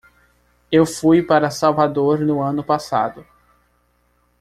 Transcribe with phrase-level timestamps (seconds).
[0.71, 3.23] Eu fui para Salvador no ano passado.